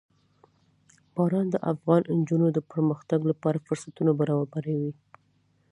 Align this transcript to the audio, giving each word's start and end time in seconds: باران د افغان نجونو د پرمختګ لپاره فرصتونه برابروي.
باران 1.15 1.47
د 1.51 1.55
افغان 1.71 2.01
نجونو 2.19 2.47
د 2.53 2.59
پرمختګ 2.71 3.19
لپاره 3.31 3.63
فرصتونه 3.67 4.11
برابروي. 4.21 4.91